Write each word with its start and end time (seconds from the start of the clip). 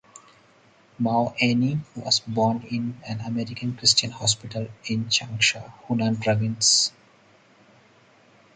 Mao 0.97 1.35
Anying 1.39 1.81
was 1.95 2.21
born 2.21 2.63
in 2.63 2.99
an 3.07 3.19
American 3.21 3.77
Christian 3.77 4.09
hospital 4.09 4.67
in 4.85 5.05
Changsha, 5.09 5.73
Hunan 5.87 6.19
Province. 6.19 6.91